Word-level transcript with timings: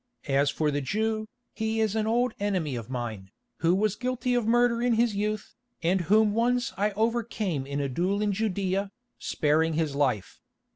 As 0.27 0.49
for 0.49 0.71
the 0.71 0.81
Jew, 0.81 1.27
he 1.53 1.79
is 1.79 1.95
an 1.95 2.07
old 2.07 2.33
enemy 2.39 2.75
of 2.75 2.89
mine, 2.89 3.29
who 3.57 3.75
was 3.75 3.95
guilty 3.95 4.33
of 4.33 4.47
murder 4.47 4.81
in 4.81 4.93
his 4.93 5.15
youth, 5.15 5.53
and 5.83 6.01
whom 6.01 6.33
once 6.33 6.73
I 6.75 6.89
overcame 6.93 7.67
in 7.67 7.79
a 7.79 7.87
duel 7.87 8.19
in 8.23 8.31
Judæa, 8.31 8.89
sparing 9.19 9.73
his 9.73 9.93
life. 9.93 10.41